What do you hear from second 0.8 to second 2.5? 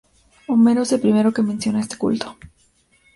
es el primero que menciona este culto.